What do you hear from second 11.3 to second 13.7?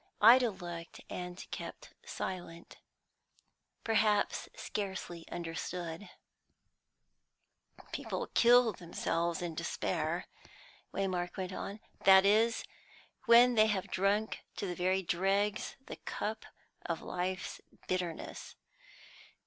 went on, "that is, when they